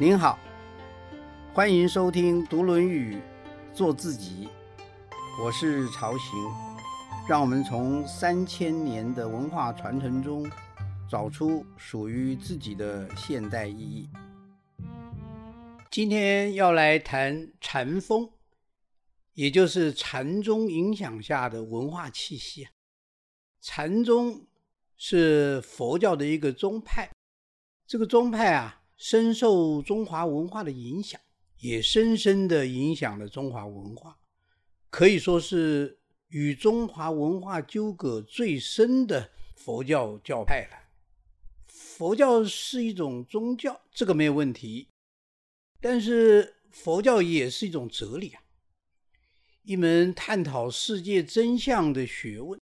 [0.00, 0.38] 您好，
[1.52, 3.16] 欢迎收听《读论语》，
[3.74, 4.48] 做自己。
[5.42, 6.38] 我是曹行，
[7.28, 10.48] 让我们从三千年的文化传承中，
[11.10, 14.08] 找出属于自己的现代意义。
[15.90, 18.30] 今天要来谈禅风，
[19.34, 22.68] 也就是禅宗影响下的文化气息。
[23.60, 24.46] 禅宗
[24.96, 27.10] 是佛教的一个宗派，
[27.86, 31.20] 这个宗派啊，深受中华文化的影响，
[31.60, 34.18] 也深深的影响了中华文化，
[34.90, 40.76] 可以说是与中华文化纠葛最深的佛教教派了。
[41.68, 44.88] 佛教是一种宗教，这个没有问题。
[45.80, 48.42] 但是佛教也是一种哲理啊，
[49.62, 52.60] 一门探讨世界真相的学问，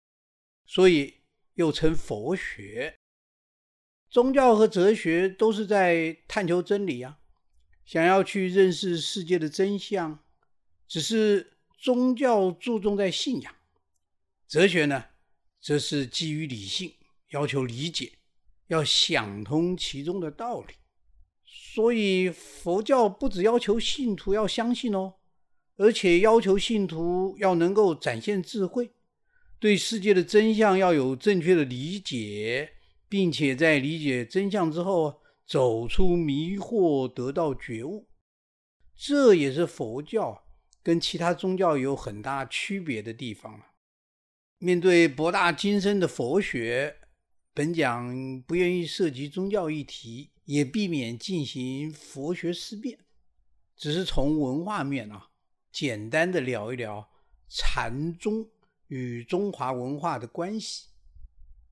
[0.66, 1.22] 所以
[1.54, 2.94] 又称佛学。
[4.08, 7.18] 宗教和哲学都是在探求真理啊，
[7.84, 10.18] 想要去认识世界的真相。
[10.88, 13.52] 只是宗教注重在信仰，
[14.46, 15.06] 哲学呢，
[15.60, 16.94] 则是基于理性，
[17.30, 18.12] 要求理解，
[18.68, 20.74] 要想通其中的道理。
[21.44, 25.14] 所以佛教不只要求信徒要相信哦，
[25.76, 28.92] 而且要求信徒要能够展现智慧，
[29.58, 32.75] 对世界的真相要有正确的理解，
[33.08, 38.08] 并且在理解真相之后走出迷惑，得到觉悟。
[38.94, 40.44] 这也是佛教
[40.82, 43.66] 跟其他宗教有很大区别的地方了。
[44.58, 46.96] 面对博大精深的佛学，
[47.52, 50.30] 本讲不愿意涉及宗教议题。
[50.46, 53.00] 也避免进行佛学思辨，
[53.76, 55.30] 只是从文化面啊，
[55.72, 57.10] 简单的聊一聊
[57.48, 58.48] 禅宗
[58.86, 60.90] 与中华文化的关系。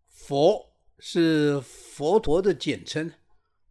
[0.09, 3.13] 佛是佛陀的简称，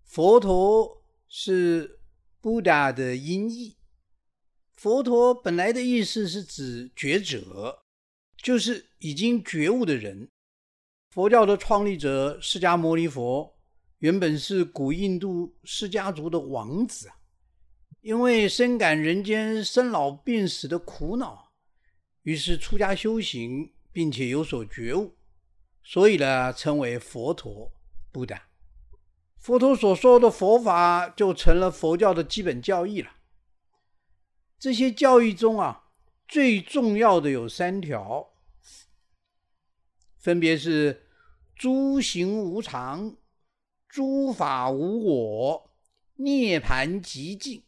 [0.03, 1.99] 佛陀是
[2.41, 3.77] Buddha 的音译。
[4.71, 7.83] 佛陀本来的意思是指觉者，
[8.37, 10.29] 就是已经觉悟的人。
[11.09, 13.53] 佛教的创立者释迦牟尼佛。
[13.99, 17.15] 原本是古印度释迦族的王子啊，
[18.01, 21.53] 因为深感人间生老病死的苦恼，
[22.23, 25.15] 于是出家修行，并且有所觉悟，
[25.83, 27.71] 所以呢，称为佛陀。
[28.11, 28.39] 不的，
[29.37, 33.11] 佛陀所说的佛法就成了佛教的基本教义了。
[34.59, 35.85] 这些教义中啊，
[36.27, 38.33] 最重要的有三条，
[40.17, 41.07] 分别是
[41.55, 43.17] 诸行无常。
[43.89, 45.69] 诸法无我，
[46.15, 47.63] 涅盘极静，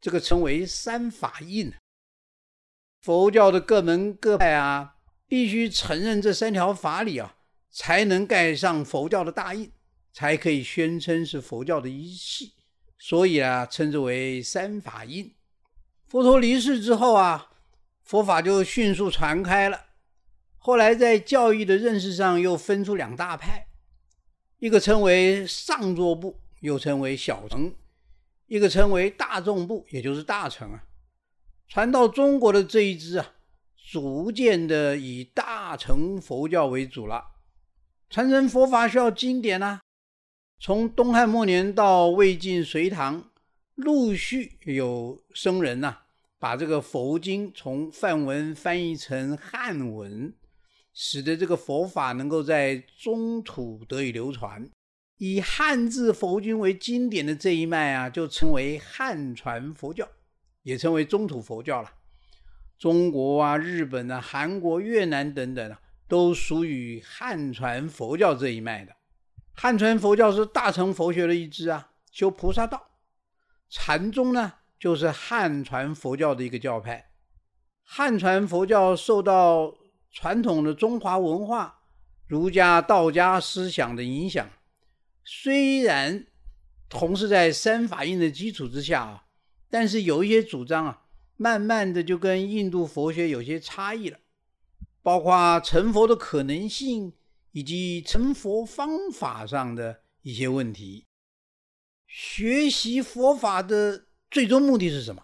[0.00, 1.72] 这个称为三法印。
[3.00, 4.96] 佛教的各门各派啊，
[5.28, 7.36] 必须承认这三条法理啊，
[7.78, 9.70] 才能盖上佛教的大印，
[10.12, 12.54] 才可以宣称是佛教的一系。
[12.98, 15.32] 所以啊，称之为三法印。
[16.08, 17.52] 佛陀离世之后啊，
[18.02, 19.90] 佛法就迅速传开了。
[20.56, 23.68] 后来在教义的认识上，又分出两大派。
[24.58, 27.70] 一个称为上座部，又称为小乘；
[28.48, 30.82] 一个称为大众部，也就是大乘啊。
[31.68, 33.34] 传到中国的这一支啊，
[33.92, 37.37] 逐渐的以大乘佛教为主了。
[38.10, 39.80] 传承佛法需要经典啊，
[40.58, 43.30] 从东汉末年到魏晋隋唐，
[43.74, 45.98] 陆续有僧人呐，
[46.38, 50.34] 把这个佛经从梵文翻译成汉文。
[51.00, 54.68] 使得这个佛法能够在中土得以流传，
[55.18, 60.08] 以汉字佛经为经典的这一脉啊，就称为汉传佛教，
[60.64, 61.92] 也称为中土佛教了。
[62.76, 68.96] 中国啊、日本啊、韩国、越南等等啊，都属于汉传佛教这一脉的。
[69.52, 72.88] 汉传佛教是大乘佛学的一支啊，修菩萨道。
[73.68, 77.10] 禅宗呢，就是汉传佛教的一个教派。
[77.82, 79.74] 汉传佛教受到
[80.10, 81.80] 传统的中华文化、
[82.26, 84.48] 儒家、道家思想的影响，
[85.24, 86.26] 虽然
[86.88, 89.24] 同是在三法印的基础之下啊，
[89.68, 91.02] 但是有一些主张啊，
[91.36, 94.18] 慢慢的就跟印度佛学有些差异了，
[95.08, 97.14] 包括成佛的可能性
[97.52, 101.06] 以及成佛方法上的一些问题。
[102.06, 105.22] 学习佛法的最终目的是什么？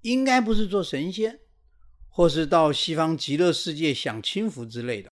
[0.00, 1.38] 应该不是做神仙。
[2.08, 5.08] 或是到西方极乐世界享清福之类的。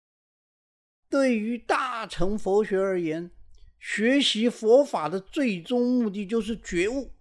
[1.11, 3.31] 对于大乘佛学而言，
[3.79, 7.13] 学习佛法的最终目的就是觉悟，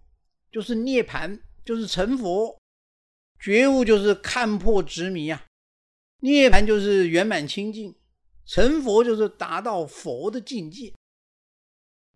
[0.50, 2.58] 就是涅盘，就是成佛。
[3.38, 5.44] 觉悟就是看破执迷啊，
[6.20, 7.94] 涅盘就是圆满清净，
[8.44, 10.92] 成佛就是达到佛的境界。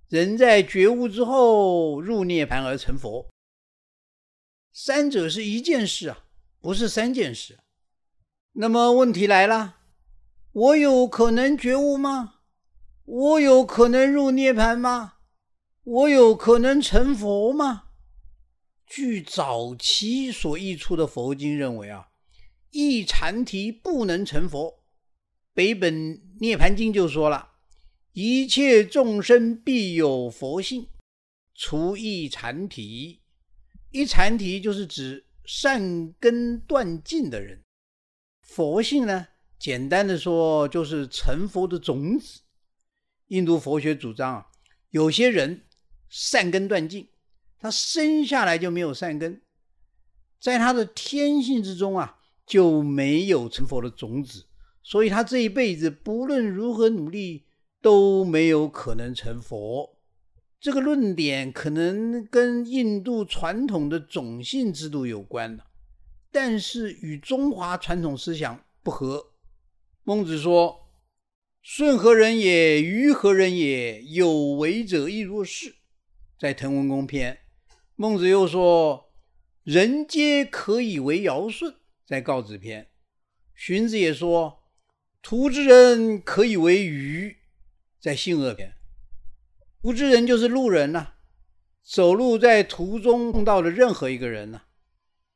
[0.09, 3.31] 人在觉悟之后入涅盘而成佛。
[4.73, 6.25] 三者是一件事啊，
[6.61, 7.61] 不是三件事。
[8.53, 9.77] 那么问题来了，
[10.53, 12.41] 我有可能觉悟吗？
[13.05, 15.15] 我有可能入涅盘吗？
[15.85, 17.85] 我有可能成佛吗？
[18.87, 22.11] 据早期所译出的佛经认为啊，
[22.73, 24.83] 一禅提不能成佛。
[25.55, 27.53] 北本涅盘经就说了，
[28.13, 30.89] 一切众生必有佛性，
[31.55, 33.21] 除一禅提。
[33.91, 37.63] 一禅提就是指善根断尽的人。
[38.41, 39.29] 佛性呢，
[39.59, 42.41] 简单的说就是成佛的种子。
[43.29, 44.47] 印度佛学主张啊，
[44.91, 45.67] 有些人
[46.09, 47.09] 善根断尽。
[47.59, 49.41] 他生下来就没有善根，
[50.41, 52.19] 在他的天性之中啊，
[52.53, 54.45] 就没有成佛的种子，
[54.83, 57.47] 所以他这一辈子不论如何努力
[57.81, 59.97] 都没有可能成佛。
[60.61, 65.65] 这个论点可能跟印度传统的种姓制度有关的，
[66.31, 69.33] 但是与中华传统思想不合。
[70.05, 70.91] 孟子说
[71.63, 72.83] ：“顺何人也？
[72.83, 74.03] 于何人也？
[74.03, 75.77] 有为者亦若是。”
[76.39, 77.33] 在《滕文公篇》。
[77.97, 79.07] 孟子又说
[79.65, 81.77] ：“人皆可以为尧舜。”
[82.13, 82.83] 在《告子篇》，
[83.55, 84.65] 荀子也说
[85.23, 87.39] ：“图之人可以为鱼。”
[87.99, 88.69] 在《性恶篇》，
[89.81, 91.15] 图之人就是路人呐，
[91.83, 94.65] 走路在途中碰到的任何一个人呐。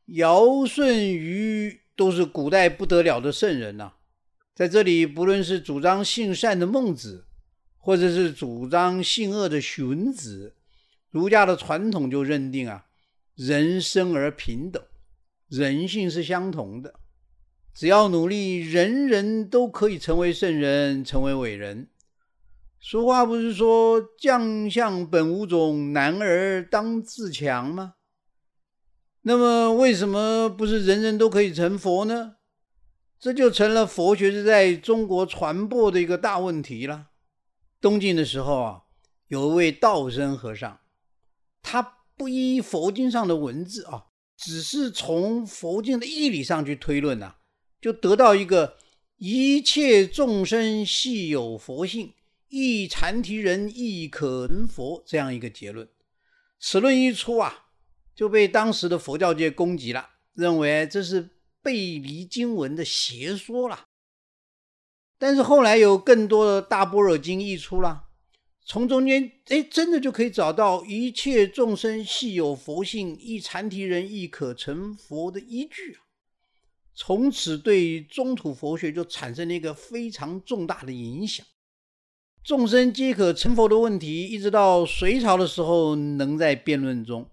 [0.05, 3.95] 尧舜禹都是古代不得了的圣人呐。
[4.55, 7.25] 在这里，不论是主张性善的孟子，
[7.79, 10.55] 或者是主张性恶的荀子。
[11.09, 12.85] 儒家的传统就认定啊，
[13.35, 14.85] 人生而平等，
[15.49, 16.95] 人性是相同的，
[17.73, 21.89] 只要努力，人人都可以成为圣人，成为伟人。
[22.81, 27.95] 俗话不是说“将相本无种，男儿当自强”吗？
[29.23, 32.37] 那么为什么不是人人都可以成佛呢？
[33.19, 37.09] 这就成了佛学是在中国传播的一个大问题了。
[37.81, 38.83] 东晋的时候啊，
[39.29, 40.81] 有一位道生和尚。
[41.63, 47.37] 他不依佛经上的文字啊，只是从佛经的义理上去推论呐，
[47.81, 48.77] 就得到一个
[49.17, 52.13] 一切众生系有佛性，
[52.49, 55.89] 一禅提人亦可成佛这样一个结论。
[56.61, 57.67] 此论一出啊，
[58.15, 61.31] 就被当时的佛教界攻击了，认为这是
[61.63, 63.87] 背离经文的邪说了。
[65.19, 68.06] 但是后来有更多的大般若经译出了。
[68.69, 76.03] 从中间，哎，真的就可以找到一切众生系有佛性，一禅提人亦可成佛的依据啊！
[76.93, 81.47] 从此对中土佛学就产生了一个非常重大的影响。
[82.43, 87.31] 众生皆可成佛的问题，一直到隋朝的时候能在辩论中。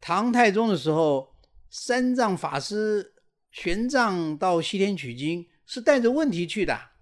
[0.00, 1.28] 唐太宗的时候，
[1.70, 3.14] 三藏法师
[3.52, 6.97] 玄奘到西天取经，是带着问题去的。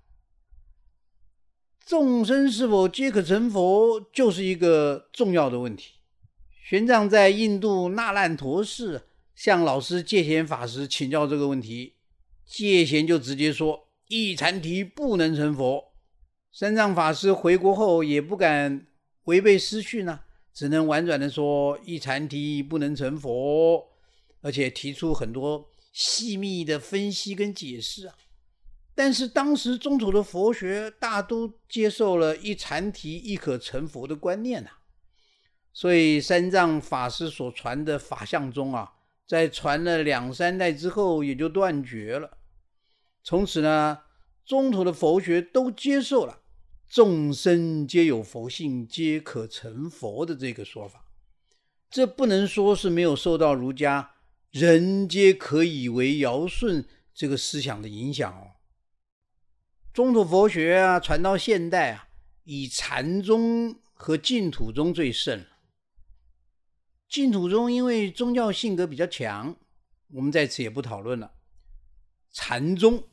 [1.86, 5.92] 众生是否皆可成佛，就是一个重要的问题。
[6.64, 9.06] 玄奘在印度那烂陀寺
[9.36, 11.94] 向老师戒贤法师请教这个问题，
[12.44, 15.92] 戒贤就直接说：“一禅提不能成佛。”
[16.50, 18.88] 三藏法师回国后也不敢
[19.26, 20.18] 违背师训呢，
[20.52, 23.86] 只能婉转的说：“一禅提不能成佛。”
[24.42, 28.14] 而且提出很多细密的分析跟解释啊。
[28.96, 34.70] 但是当时中土的佛学大都接受了一禅提亦可成佛的观念呐，
[35.70, 38.94] 所以三藏法师所传的法相宗啊，
[39.26, 42.38] 在传了两三代之后也就断绝了。
[43.22, 43.98] 从此呢，
[44.46, 46.38] 中土的佛学都接受了
[46.88, 51.04] 众生皆有佛性，皆可成佛的这个说法。
[51.90, 54.12] 这不能说是没有受到儒家
[54.50, 58.55] “人皆可以为尧舜”这个思想的影响哦。
[59.96, 62.08] 中土佛学啊，传到现代啊，
[62.44, 65.42] 以禅宗和净土宗最盛。
[67.08, 69.56] 净土宗因为宗教性格比较强，
[70.08, 71.32] 我们在此也不讨论了。
[72.30, 73.08] 禅宗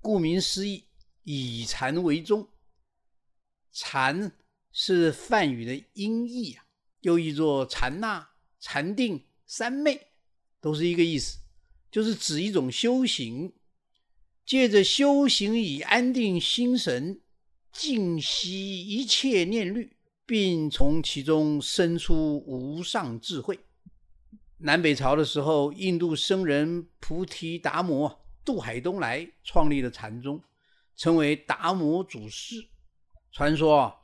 [0.00, 0.84] 顾名思义，
[1.24, 2.48] 以禅为宗。
[3.72, 4.30] 禅
[4.70, 6.64] 是梵语的音译啊，
[7.00, 8.24] 又译作禅那、
[8.60, 10.12] 禅定、三昧，
[10.60, 11.38] 都是一个意思，
[11.90, 13.52] 就是指一种修行。
[14.44, 17.20] 借着修行以安定心神，
[17.72, 19.96] 静息一切念虑，
[20.26, 23.58] 并从其中生出无上智慧。
[24.58, 30.40] 南北朝的时候，印度僧人菩提达摩渡海东来，创立了禅宗，
[30.94, 32.66] 成为达摩祖师。
[33.32, 33.94] 传说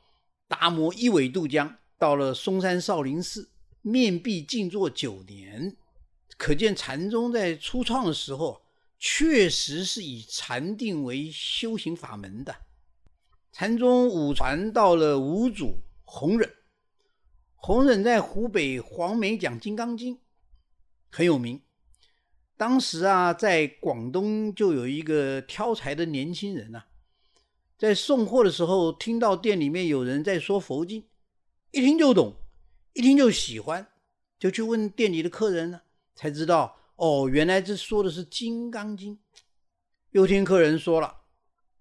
[0.49, 3.51] 达摩一苇渡江，到了嵩山少林寺，
[3.83, 5.77] 面壁静坐九年，
[6.37, 8.63] 可见禅宗在初创的时候，
[9.01, 12.55] 确实是以禅定为修行法门的。
[13.51, 16.49] 禅宗五传到了五祖弘忍，
[17.57, 20.15] 弘忍在湖北黄梅讲《金刚经》，
[21.11, 21.61] 很有名。
[22.59, 26.83] 当时啊，在广东就有一个挑柴的年轻人呐，
[27.79, 31.09] 在送货的时候听到店里面有人在说佛经，
[31.71, 32.37] 一听就懂，
[32.93, 33.87] 一听就喜欢，
[34.39, 35.81] 就去问店里的客人呢，
[36.15, 39.17] 才知道哦，原来这说的是《金刚经》。
[40.11, 41.23] 又听客人说了，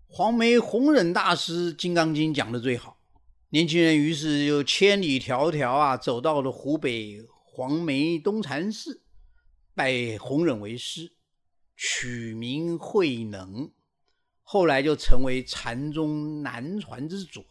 [0.07, 3.01] 黄梅弘忍大师《金刚经》讲的最好。
[3.49, 9.03] 年轻人于是又千里迢迢啊，走到了湖北黄梅东禅寺。
[9.75, 11.11] 拜弘忍为师，
[11.75, 13.69] 取名慧能，
[14.41, 17.45] 后来就成为禅宗南传之祖。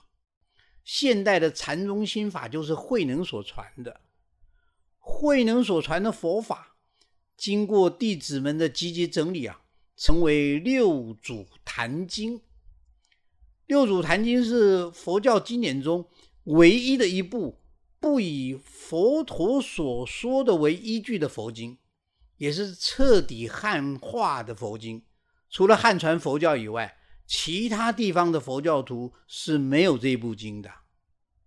[0.85, 4.01] 现代的禅宗心法就是慧能所传的。
[4.99, 6.78] 慧能所传的佛法，
[7.39, 9.63] 经过弟子们的积极整理啊，
[9.97, 12.43] 成为六祖坛经。
[13.65, 16.07] 六祖坛经是佛教经典中
[16.45, 17.61] 唯一的一部
[17.99, 21.79] 不以佛陀所说的为依据的佛经。
[22.39, 25.03] 也是彻底汉化的佛经，
[25.51, 30.71] 除了汉传佛教以外，其他地方的佛教徒是没有这部经的。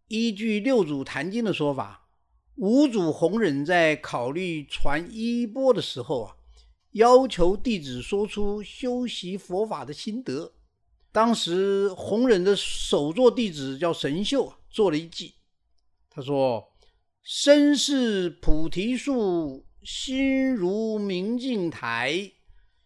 [0.10, 2.01] 依据六祖坛经的说法，
[2.62, 6.36] 五祖弘忍在考虑传衣钵的时候啊，
[6.92, 10.54] 要求弟子说出修习佛法的心得。
[11.12, 15.34] 当时弘忍的首座弟子叫神秀，做了一记，
[16.08, 16.72] 他说
[17.26, 22.34] ：“身是菩提树。”心如明镜台，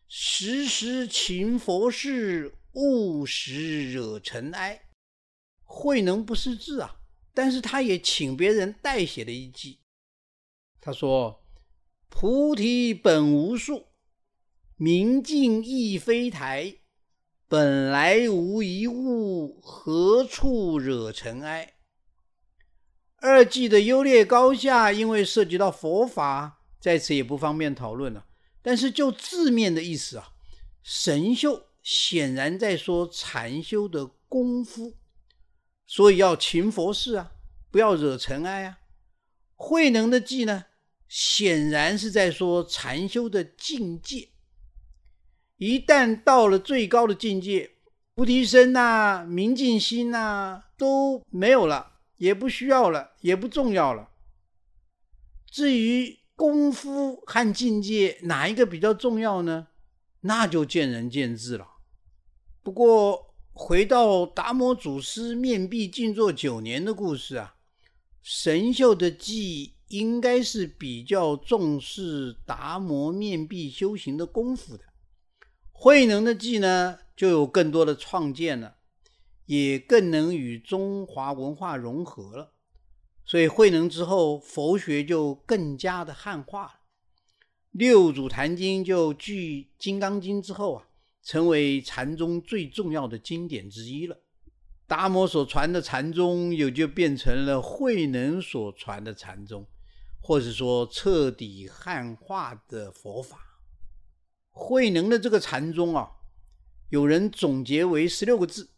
[0.07, 4.83] 时时勤佛事，勿使惹尘埃。
[5.65, 6.95] 慧能不识字啊，
[7.35, 9.81] 但是他也请别人代写了一记。
[10.81, 11.45] 他说
[12.09, 13.85] ：“菩提本无树，
[14.77, 16.77] 明镜亦非台，
[17.47, 21.73] 本来无一物，何处惹尘埃？”
[23.17, 26.61] 二季的优劣高下，因为涉及到佛法。
[26.79, 28.27] 在此也不方便讨论了，
[28.61, 30.33] 但是就字面的意思啊，
[30.83, 34.93] 神秀显然在说禅修的功夫，
[35.87, 37.31] 所以要勤佛事啊，
[37.71, 38.79] 不要惹尘埃啊。
[39.55, 40.65] 慧能的寂呢，
[41.07, 44.29] 显然是在说禅修的境界。
[45.57, 47.71] 一旦到了最高的境界，
[48.15, 54.09] 菩提身呐、明镜心呐都没有了，也不需要了，也不重要了。
[55.49, 59.67] 至于，功夫和境界哪一个比较重要呢？
[60.21, 61.65] 那就见仁见智了。
[62.61, 63.24] 不过
[63.57, 67.55] 回到达摩祖师面壁静坐九年的故事啊，
[68.21, 74.83] 神秀的记应该是比较重视达摩面壁修行的功夫的。
[75.71, 78.75] 慧能的记呢，就有更多的创建了，
[79.45, 82.51] 也更能与中华文化融合了。
[83.25, 86.73] 所以慧能之后，佛学就更加的汉化了。
[87.71, 90.87] 六祖坛经就继《金刚经》之后啊，
[91.25, 94.15] 成为禅宗最重要的经典之一了。
[94.87, 99.67] 达摩所传的禅宗，也就变成了慧能所传的禅宗，
[100.21, 103.39] 或者说彻底汉化的佛法。
[104.51, 106.11] 慧能的这个禅宗啊，
[106.91, 108.69] 有人总结为十六个字：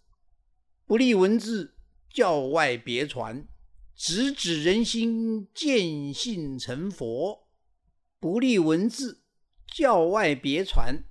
[0.85, 1.75] 不立文字，
[2.09, 3.45] 教外别传。
[3.93, 7.47] 直指人心，见性成佛，
[8.19, 9.23] 不立文字，
[9.75, 11.03] 教外别传。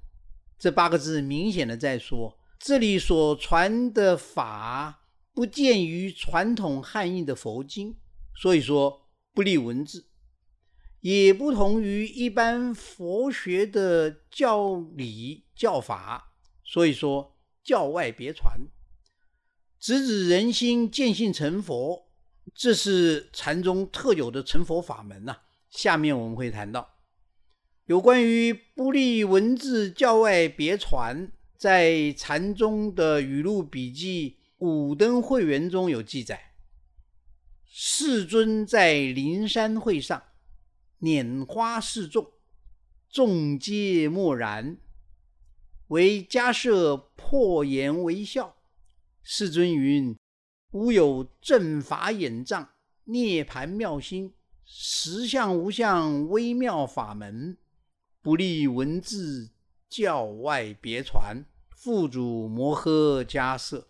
[0.59, 7.97] 这八个字明显的在说，这里所传的法不见于传统汉译的佛经，
[8.35, 10.07] 所以说不立文字，
[11.01, 16.33] 也不同于一般佛学的教理教法，
[16.65, 18.59] 所以说教外别传。
[19.79, 22.07] 直指人心，见性成佛。
[22.55, 25.37] 这是禅宗特有的成佛法门呐。
[25.69, 26.96] 下面我们会谈到
[27.87, 36.55] 有关于不立文字、教外别传，在禅宗的语录笔记《五灯会元》中有记载：
[37.65, 40.21] 世尊在灵山会上
[41.01, 42.33] 拈花示众，
[43.09, 44.79] 众皆默然，
[45.87, 48.57] 为迦舍破颜微笑。
[49.23, 50.17] 世尊云。
[50.73, 52.71] 吾有正法眼障，
[53.05, 57.57] 涅盘妙心，实相无相，微妙法门，
[58.27, 59.53] 不立文字，
[59.89, 61.45] 教外别传。
[61.71, 63.87] 父主摩诃迦舍，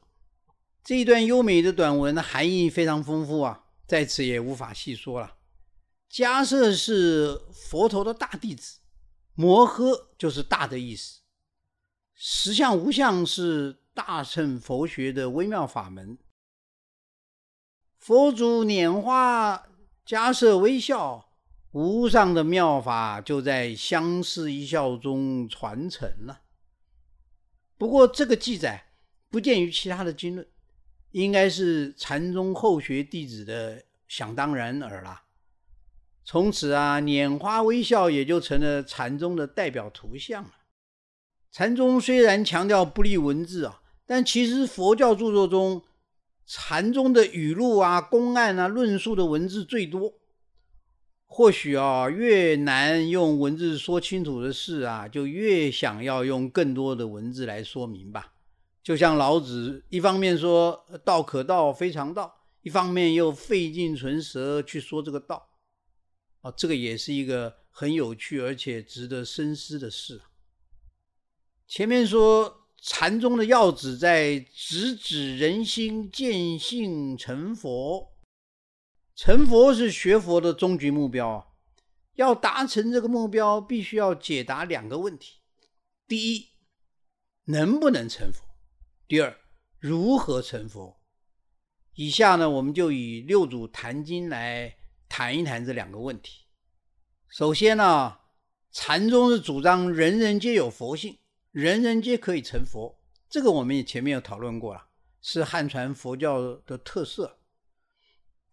[0.85, 5.39] 这一段优美的短文含义非常丰富啊，在此也无法细说了。
[6.11, 8.81] 迦叶是佛陀的大弟子，
[9.33, 11.21] 摩诃就是大的意思。
[12.13, 16.19] 实相无相是大乘佛学的微妙法门。
[17.97, 19.67] 佛祖拈花，
[20.07, 21.26] 迦叶微笑，
[21.73, 26.41] 无上的妙法就在相视一笑中传承了。
[27.77, 28.87] 不过这个记载
[29.31, 30.47] 不见于其他的经论。
[31.13, 35.23] 应该是禅宗后学弟子的想当然耳了。
[36.27, 40.51] 从此啊，拈花微笑也就成了禅宗的代表图像了。
[41.51, 45.83] 禅宗虽然强调不立文字啊，但其实佛教著作中，
[46.45, 50.13] 禅宗的语录啊、公案啊、论述的文字最多。
[51.37, 58.33] 或许啊，越难用文字说清楚的事啊，就越想要用更多的文字来说明吧。
[58.83, 65.47] 就像老子一方面说“道可道，非常道”，一方面又费尽唇舌去说这个道，
[66.41, 70.23] 啊，这个也是一个很有趣而且值得深思的事。
[71.69, 78.16] 前面说禅宗的要旨在直指人心，见性成佛，
[79.17, 81.47] 成佛是学佛的终极目标啊。
[82.17, 85.41] 要达成这个目标，必须要解答两个问题：
[86.07, 86.51] 第一，
[87.45, 88.43] 能不能成佛？
[89.09, 89.39] 第二，
[89.79, 91.01] 如何成佛？
[91.95, 94.77] 以下呢，我们就以六祖坛经来
[95.09, 96.45] 谈一谈这两个问题。
[97.29, 98.19] 首先呢，
[98.71, 101.19] 禅宗是主张人人皆有佛性，
[101.53, 102.99] 人人皆可以成佛。
[103.29, 104.89] 这个我们也前面有讨论过了，
[105.23, 107.36] 是汉传佛教的特色。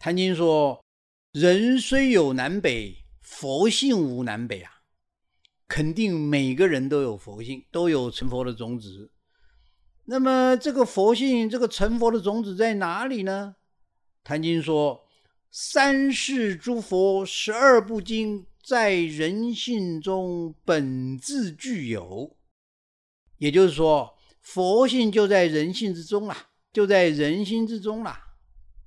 [0.03, 0.83] 谭经说
[1.31, 4.69] ：“人虽有南北，佛性无南北啊。”
[5.65, 9.13] 肯定每个人都有佛性，都有成佛的种子。
[10.03, 13.55] 那么这个佛性，这个成佛的种子在哪里呢？
[14.25, 15.05] 谭经说
[15.49, 22.35] ：“三世诸佛十二部经在人性中本自具有。”
[23.39, 28.22] 也就是说，佛性就在人性之中啦，就在人心之中啦。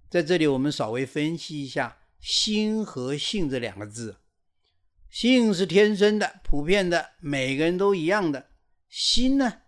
[0.09, 4.16] 在这里，我们稍微分析一下“心”和“性”这两个字。
[5.11, 8.51] 性是天生的、普遍的，每个人都一样的。
[8.88, 9.62] 心呢？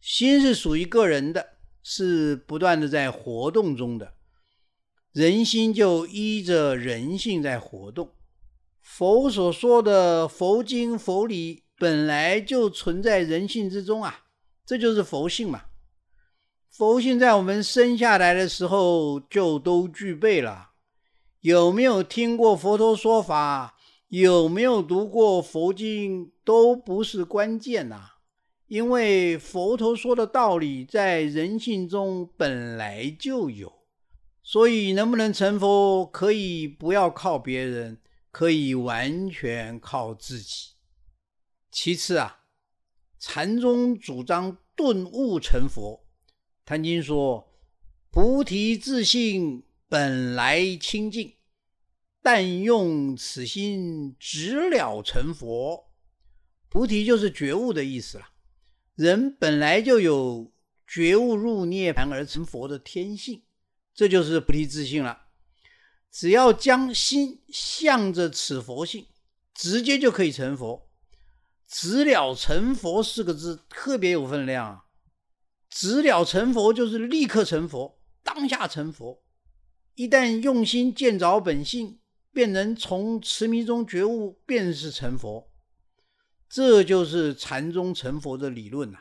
[0.00, 4.14] 心是属于个人的，是不断的在活动中的，
[5.12, 8.14] 人心就依着人性在活动。
[8.80, 14.24] 佛所说的佛经佛理本来就存在人性之中啊，
[14.64, 15.64] 这就是佛性嘛。
[16.76, 20.72] 佛性在我们生下来的时候就都具备了。
[21.38, 23.76] 有没有听过佛陀说法，
[24.08, 28.14] 有没有读过佛经，都不是关键呐。
[28.66, 33.72] 因为佛陀说的道理在人性中本来就有，
[34.42, 38.00] 所以能不能成佛，可以不要靠别人，
[38.32, 40.70] 可以完全靠自己。
[41.70, 42.40] 其次啊，
[43.20, 46.03] 禅宗主张顿悟成佛。
[46.64, 47.52] 谭经说
[48.10, 51.34] ：“菩提自性本来清净，
[52.22, 55.90] 但用此心直了成佛。”
[56.70, 58.30] 菩提就是觉悟的意思了。
[58.94, 60.52] 人本来就有
[60.86, 63.42] 觉悟入涅盘而成佛的天性，
[63.94, 65.26] 这就是菩提自信了。
[66.10, 69.06] 只要将心向着此佛性，
[69.52, 70.88] 直接就可以成佛。
[71.66, 74.83] 直了成佛四个字特别有分量啊！
[75.74, 79.24] 直了成佛就是立刻成佛，当下成佛。
[79.96, 81.98] 一旦用心见着本性，
[82.32, 85.50] 便能从痴迷中觉悟，便是成佛。
[86.48, 89.00] 这就是禅宗成佛的理论呐，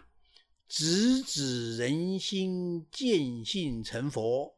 [0.68, 4.56] 直指人心，见性成佛。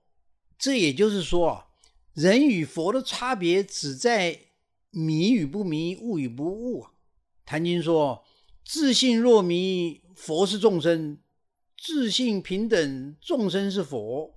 [0.57, 1.67] 这也就是说啊，
[2.13, 4.39] 人与佛的差别只在
[4.91, 6.91] 迷与不迷，悟与不悟啊。
[7.45, 8.23] 谭经说：
[8.63, 11.17] 自信若迷，佛是众生；
[11.77, 14.33] 自信平等，众生是佛。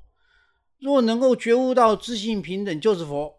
[0.79, 3.39] 若能够觉悟到自信平等，就是佛。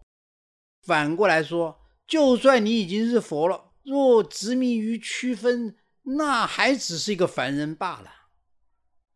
[0.82, 3.72] 反过来说，就算你已经是佛了。
[3.82, 8.10] 若执迷于区分，那还只是一个凡人罢了。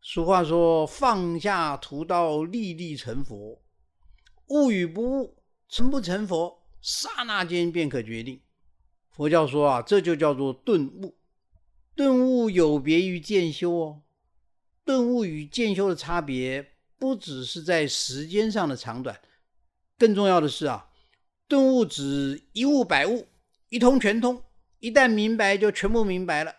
[0.01, 3.61] 俗话说：“放下屠刀，立地成佛。”
[4.49, 8.41] 悟与不悟，成不成佛，刹那间便可决定。
[9.09, 11.17] 佛教说啊，这就叫做顿悟。
[11.95, 14.01] 顿悟有别于渐修哦。
[14.85, 19.19] 顿悟与渐修的差别，不只是在时间上的长短，
[19.97, 20.89] 更重要的是啊，
[21.47, 23.27] 顿悟指一悟百悟，
[23.69, 24.43] 一通全通。
[24.79, 26.55] 一旦明白，就全部明白了。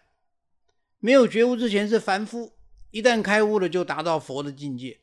[0.98, 2.54] 没有觉悟之前是凡夫，
[2.90, 4.98] 一旦开悟了，就达到佛的境界。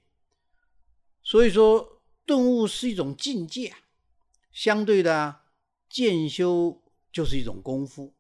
[1.23, 3.77] 所以说，顿悟是一种境界啊。
[4.51, 5.43] 相对的啊，
[5.89, 6.83] 渐修
[7.13, 8.13] 就是一种功夫。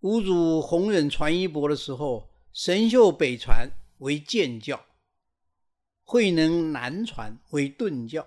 [0.00, 4.84] 五祖弘忍传衣钵的时候，神秀北传为渐教，
[6.04, 8.22] 慧能南传为顿教。《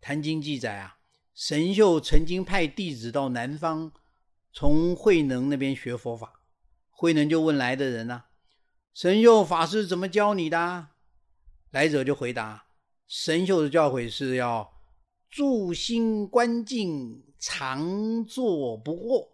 [0.00, 0.98] 坛经》记载啊，
[1.34, 3.92] 神秀曾经派弟子到南方，
[4.52, 6.40] 从慧能那边学佛法。
[6.90, 8.24] 慧能就问来的人呢
[8.94, 10.88] ：“神秀法师怎么教你的？”
[11.70, 12.68] 来者就回答
[13.06, 14.72] ：“神秀的教诲是要。”
[15.28, 19.28] 住心观境，常坐不惑。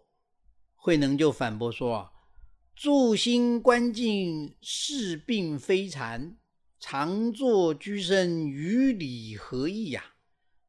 [0.75, 2.11] 慧能就反驳说：“啊，
[2.75, 6.37] 住心观静是病非禅，
[6.79, 10.15] 常坐居身与理何异呀？”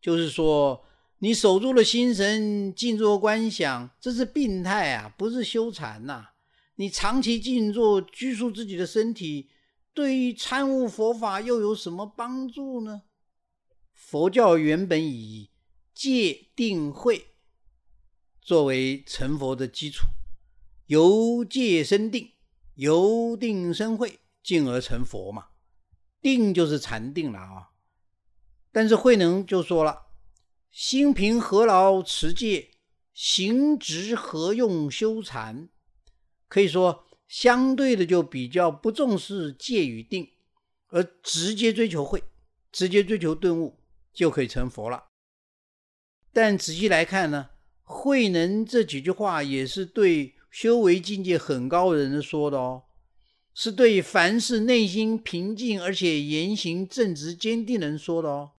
[0.00, 0.84] 就是说，
[1.20, 6.28] 你守住了心神，静坐观想，这是病态啊，不是修禅呐。
[6.76, 9.48] 你长期静坐，拘束自己的身体，
[9.94, 13.02] 对于参悟佛法又有什么帮助呢？
[13.94, 15.50] 佛教原本以
[15.94, 17.28] 戒定慧
[18.42, 20.02] 作为成佛的基础，
[20.86, 22.32] 由戒生定，
[22.74, 25.48] 由定生慧，进而成佛嘛。
[26.20, 27.70] 定就是禅定了啊。
[28.72, 30.06] 但是慧能就说了
[30.72, 32.70] ：“心平何劳持戒？
[33.12, 35.68] 行直何用修禅？”
[36.48, 40.30] 可以说，相对的就比较不重视戒与定，
[40.88, 42.22] 而直接追求慧，
[42.70, 43.80] 直接追求顿悟。
[44.12, 45.06] 就可以成佛了。
[46.32, 47.50] 但仔细来看呢，
[47.82, 52.84] 慧能这几句话也是对修为境界很高的人说的哦，
[53.52, 58.52] 是对凡是内心平静而且言行正直坚定人说的哦。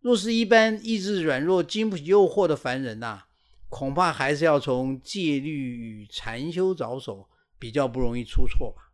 [0.00, 3.26] 若是一般意志软弱、经不起诱惑的凡人呐，
[3.68, 8.92] 恐怕还是要从戒律与禅修着手，比较不容易出错吧。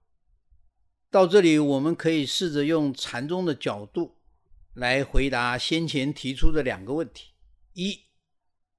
[1.11, 4.19] 到这里，我们可以试着用禅宗的角度。
[4.75, 7.31] 来回答先前提出的两个问题：
[7.73, 8.01] 一，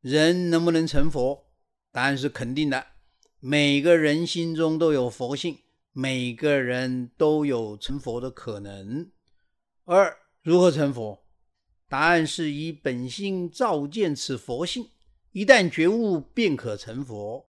[0.02, 1.48] 人能不能成佛？
[1.92, 2.90] 答案是肯定的。
[3.48, 5.60] 每个人心中都有佛性，
[5.92, 9.12] 每个人都有成佛的可能。
[9.84, 11.24] 二，如何成佛？
[11.88, 14.90] 答案是以本性照见此佛性，
[15.32, 17.48] 一旦觉悟，便可成佛。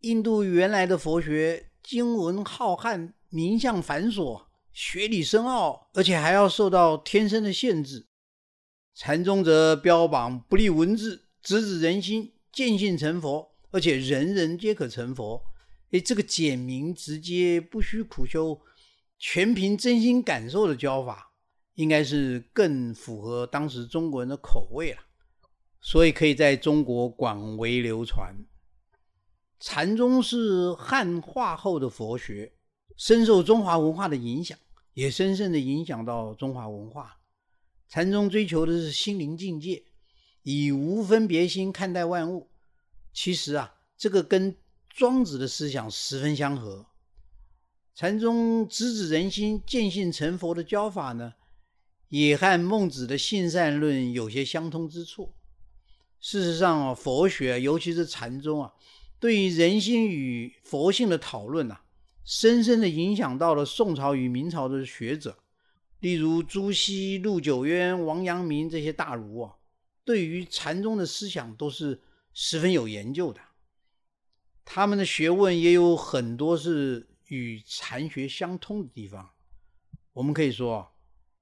[0.00, 4.46] 印度原来的佛学经文浩瀚，名相繁琐。
[4.72, 8.08] 学理深奥，而且还要受到天生的限制。
[8.96, 15.42] 禅宗则标榜不立文字，直指人心，见性成佛，而且人人皆可成佛。
[15.90, 18.60] 哎，这个简明直接，不需苦修，
[19.18, 21.32] 全凭真心感受的教法，
[21.74, 25.00] 应该是更符合当时中国人的口味了。
[25.80, 28.32] 所以可以在中国广为流传。
[29.58, 32.52] 禅宗是汉化后的佛学，
[32.96, 34.56] 深受中华文化的影响。
[34.92, 37.16] 也深深的影响到中华文化。
[37.88, 39.82] 禅宗追求的是心灵境界，
[40.44, 42.48] 以无分别心看待万物。
[43.14, 44.54] 其实啊，这个跟
[44.90, 46.84] 庄子的思想十分相合。
[47.94, 51.34] 禅宗直指人心、见性成佛的教法呢，
[52.08, 55.32] 也和孟子的性善论有些相通之处。
[56.18, 58.72] 事实上啊，佛学尤其是禅宗啊，
[59.20, 61.80] 对于人心与佛性的讨论呐。
[62.24, 65.36] 深深的影响到了宋朝与明朝的学者，
[66.00, 69.54] 例如朱熹、陆九渊、王阳明这些大儒啊，
[70.06, 72.00] 对于禅宗的思想都是
[72.34, 73.40] 十分有研究的。
[74.66, 79.30] 他们的学问也有很多是与禅学相通的地方。
[80.12, 80.92] 我们可以说，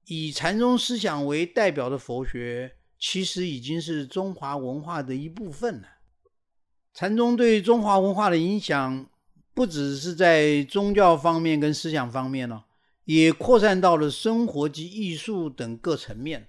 [0.04, 5.88] 以禅宗思想为代表的佛学，其实已经是中华文化的一部分了。
[6.94, 9.08] 禅宗对中华文化的影响。
[9.54, 12.64] 不只是在宗教方面跟思想方面呢，
[13.04, 16.48] 也扩散到了生活及艺术等各层面。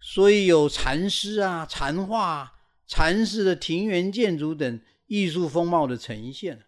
[0.00, 2.52] 所以有禅师啊、禅画、
[2.90, 6.66] 禅寺的庭园建筑等艺术风貌的呈现。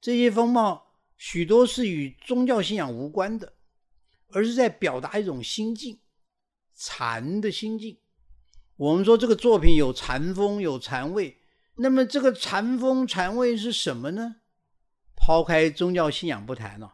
[0.00, 3.52] 这些风貌许多是与宗教信仰无关的，
[4.32, 6.00] 而是在表达一种心境，
[6.74, 7.96] 禅的心境。
[8.74, 11.38] 我们说这个作品有禅风、有禅味，
[11.76, 14.34] 那么这个禅风、禅味是什么呢？
[15.14, 16.90] 抛开宗教信仰不谈呢，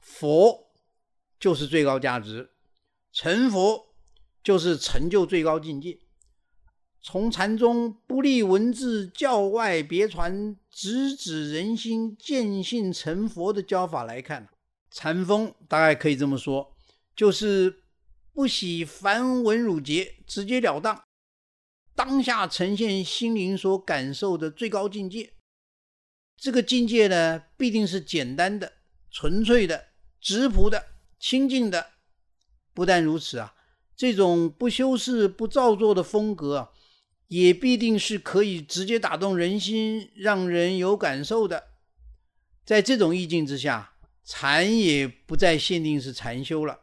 [0.00, 0.72] 佛
[1.38, 2.50] 就是最高价值，
[3.12, 3.94] 成佛
[4.42, 6.00] 就是成就最高境界。
[7.02, 14.48] 从禅宗不立文字、教外别传、直指人心、见性成佛的教法来看，
[14.88, 16.76] 禅风大概可以这么说，
[17.16, 17.82] 就是
[18.32, 21.02] 不喜繁文缛节，直截了当，
[21.96, 25.32] 当下呈现心灵所感受的最高境界。
[26.36, 28.72] 这个境界呢，必定是简单的、
[29.10, 29.88] 纯粹的、
[30.20, 30.86] 质朴的、
[31.18, 31.90] 清净的。
[32.72, 33.54] 不但如此啊，
[33.96, 36.71] 这种不修饰、不造作的风格啊，
[37.32, 41.68] 也必定是可以直接打动人心、让人有感受的。
[42.62, 46.80] 在这种意境之下，禅也不再限定是禅修了，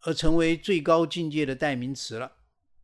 [0.00, 2.32] 而成为最高境界的代名词了。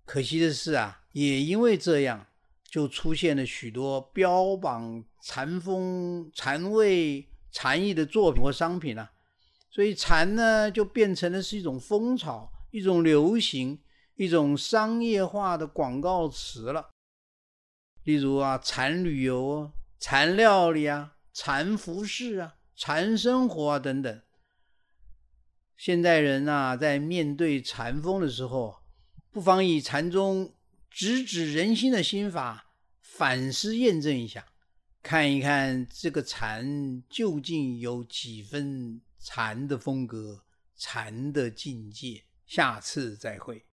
[0.04, 2.26] 可惜的是啊，也因为这样，
[2.70, 9.12] 就出现了许多标榜禅风、禅味、禅意的作品或商品了。
[9.70, 13.78] 所以禅呢，就变成了是一种风潮、一种流行、
[14.16, 16.90] 一种商业化的广告词了。
[18.08, 21.16] 例如啊，禅旅游、禅料理啊。
[21.30, 24.22] 禅服饰啊，禅生活啊，等等。
[25.76, 28.78] 现代人呐，在面对禅风的时候，
[29.30, 30.54] 不妨以禅宗
[30.90, 34.46] 直指人心的心法反思验证一下，
[35.02, 40.42] 看一看这个禅究竟有几分禅的风格、
[40.74, 42.24] 禅的境界。
[42.46, 43.67] 下次再会。